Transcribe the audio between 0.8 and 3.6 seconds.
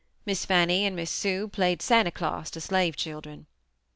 and Miss Sue played Santa Claus to slave children.